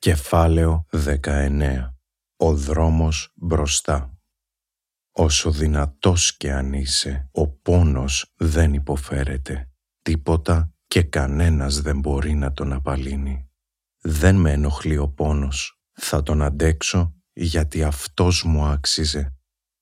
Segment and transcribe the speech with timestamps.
[0.00, 1.94] Κεφάλαιο 19
[2.36, 4.18] Ο δρόμος μπροστά
[5.12, 9.70] Όσο δυνατός και αν είσαι, ο πόνος δεν υποφέρεται.
[10.02, 13.50] Τίποτα και κανένας δεν μπορεί να τον απαλύνει.
[14.00, 15.80] Δεν με ενοχλεί ο πόνος.
[15.92, 19.34] Θα τον αντέξω γιατί αυτός μου άξιζε.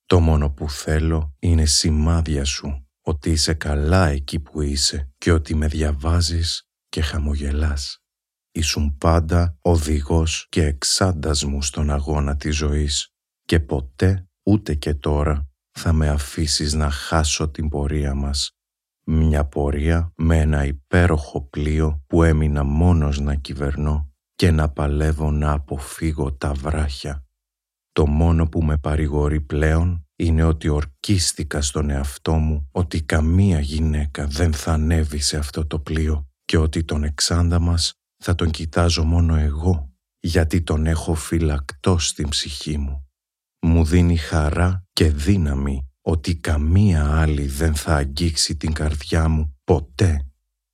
[0.05, 5.55] Το μόνο που θέλω είναι σημάδια σου, ότι είσαι καλά εκεί που είσαι και ότι
[5.55, 8.03] με διαβάζεις και χαμογελάς.
[8.51, 13.13] Ήσουν πάντα οδηγός και εξάντας μου στον αγώνα της ζωής
[13.45, 18.51] και ποτέ ούτε και τώρα θα με αφήσεις να χάσω την πορεία μας.
[19.05, 25.51] Μια πορεία με ένα υπέροχο πλοίο που έμεινα μόνος να κυβερνώ και να παλεύω να
[25.51, 27.23] αποφύγω τα βράχια.
[27.91, 34.27] Το μόνο που με παρηγορεί πλέον είναι ότι ορκίστηκα στον εαυτό μου ότι καμία γυναίκα
[34.27, 39.03] δεν θα ανέβει σε αυτό το πλοίο και ότι τον εξάντα μας θα τον κοιτάζω
[39.03, 43.07] μόνο εγώ γιατί τον έχω φυλακτό στην ψυχή μου.
[43.61, 50.23] Μου δίνει χαρά και δύναμη ότι καμία άλλη δεν θα αγγίξει την καρδιά μου ποτέ.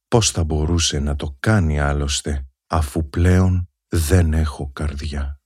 [0.08, 5.42] Πώς θα μπορούσε να το κάνει άλλωστε αφού πλέον δεν έχω καρδιά;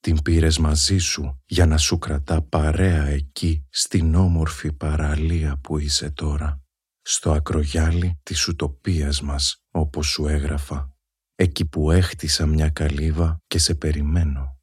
[0.00, 6.10] Την πήρες μαζί σου για να σου κρατά παρέα εκεί στην όμορφη παραλία που είσαι
[6.10, 6.62] τώρα.
[7.02, 10.97] Στο ακρογιάλι της ουτοπίας μας όπως σου έγραφα
[11.40, 14.58] εκεί που έχτισα μια καλύβα και σε περιμένω.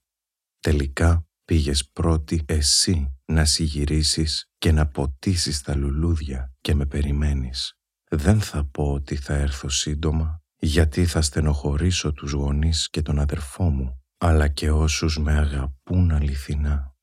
[0.59, 7.73] Τελικά πήγες πρώτη εσύ να συγυρίσεις και να ποτίσεις τα λουλούδια και με περιμένεις.
[8.09, 13.69] Δεν θα πω ότι θα έρθω σύντομα, γιατί θα στενοχωρήσω τους γονείς και τον αδερφό
[13.69, 16.95] μου, αλλά και όσους με αγαπούν αληθινά.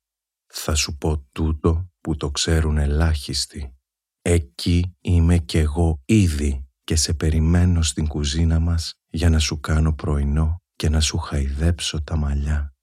[0.47, 3.77] Θα σου πω τούτο που το ξέρουν ελάχιστοι.
[4.23, 9.95] Εκεί είμαι κι εγώ ήδη και σε περιμένω στην κουζίνα μας για να σου κάνω
[9.95, 12.75] πρωινό και να σου χαϊδέψω τα μαλλιά.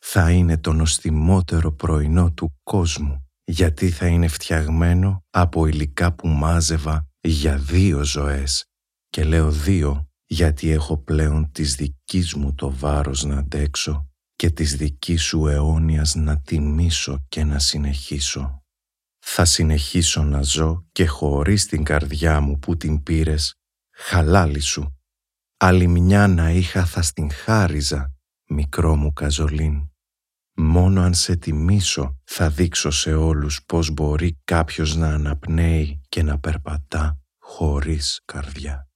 [0.00, 7.08] Θα είναι το νοστιμότερο πρωινό του κόσμου γιατί θα είναι φτιαγμένο από υλικά που μάζευα
[7.20, 8.64] για δύο ζωές
[9.08, 14.76] και λέω δύο γιατί έχω πλέον της δικής μου το βάρος να αντέξω και της
[14.76, 18.62] δικής σου αιώνιας να τιμήσω και να συνεχίσω.
[19.18, 23.54] Θα συνεχίσω να ζω και χωρίς την καρδιά μου που την πήρες,
[23.94, 24.97] χαλάλη σου
[25.60, 28.12] Άλλη μια να είχα θα στην χάριζα,
[28.48, 29.90] μικρό μου καζολίν.
[30.56, 36.38] Μόνο αν σε τιμήσω θα δείξω σε όλους πώς μπορεί κάποιος να αναπνέει και να
[36.38, 38.88] περπατά χωρίς καρδιά.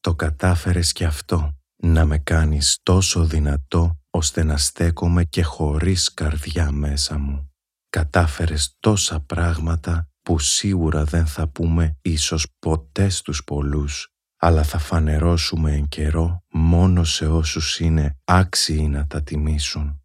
[0.00, 6.70] Το κατάφερες κι αυτό, να με κάνεις τόσο δυνατό ώστε να στέκομαι και χωρίς καρδιά
[6.70, 7.52] μέσα μου.
[7.88, 14.13] Κατάφερες τόσα πράγματα που σίγουρα δεν θα πούμε ίσως ποτέ στους πολλούς
[14.46, 20.02] αλλά θα φανερώσουμε εν καιρό μόνο σε όσους είναι άξιοι να τα τιμήσουν.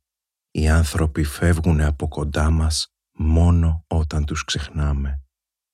[0.52, 5.22] Οι άνθρωποι φεύγουν από κοντά μας μόνο όταν τους ξεχνάμε.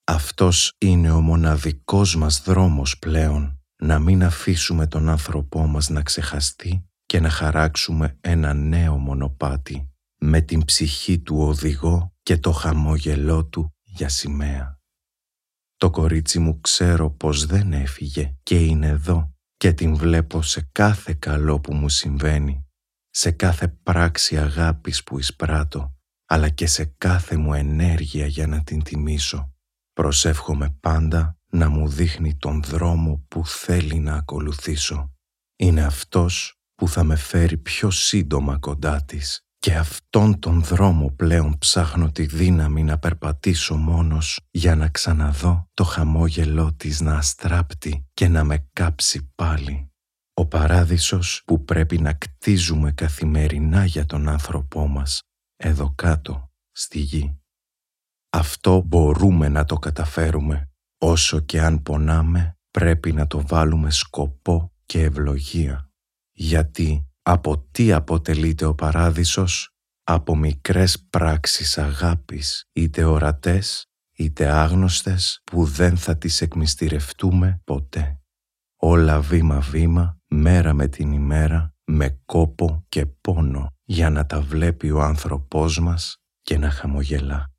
[0.04, 6.90] Αυτός είναι ο μοναδικός μας δρόμος πλέον, να μην αφήσουμε τον άνθρωπό μας να ξεχαστεί
[7.06, 13.76] και να χαράξουμε ένα νέο μονοπάτι, με την ψυχή του οδηγό και το χαμόγελό του
[13.84, 14.75] για σημαία.
[15.86, 21.14] Το κορίτσι μου ξέρω πως δεν έφυγε και είναι εδώ και την βλέπω σε κάθε
[21.14, 22.66] καλό που μου συμβαίνει,
[23.10, 25.96] σε κάθε πράξη αγάπης που εισπράττω,
[26.26, 29.54] αλλά και σε κάθε μου ενέργεια για να την τιμήσω.
[29.94, 35.14] Προσεύχομαι πάντα να μου δείχνει τον δρόμο που θέλει να ακολουθήσω.
[35.56, 41.58] Είναι αυτός που θα με φέρει πιο σύντομα κοντά της και αυτόν τον δρόμο πλέον
[41.58, 48.28] ψάχνω τη δύναμη να περπατήσω μόνος για να ξαναδώ το χαμόγελό της να αστράπτει και
[48.28, 49.92] να με κάψει πάλι.
[50.34, 55.22] Ο παράδεισος που πρέπει να κτίζουμε καθημερινά για τον άνθρωπό μας,
[55.56, 57.40] εδώ κάτω, στη γη.
[58.30, 60.70] Αυτό μπορούμε να το καταφέρουμε.
[60.98, 65.90] Όσο και αν πονάμε, πρέπει να το βάλουμε σκοπό και ευλογία.
[66.32, 73.86] Γιατί από τι αποτελείται ο παράδεισος; Από μικρές πράξεις αγάπης, είτε ορατές,
[74.16, 78.20] είτε άγνωστες, που δεν θα τις εκμυστηρευτούμε ποτέ.
[78.76, 85.02] Όλα βήμα-βήμα, μέρα με την ημέρα, με κόπο και πόνο, για να τα βλέπει ο
[85.02, 87.55] άνθρωπός μας και να χαμογελά.